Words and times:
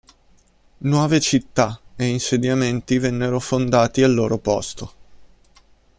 Nuove 0.79 1.19
città 1.19 1.79
e 1.95 2.07
insediamenti 2.07 2.97
vennero 2.97 3.39
fondati 3.39 4.01
al 4.01 4.11
loro 4.15 4.39
posto. 4.39 4.93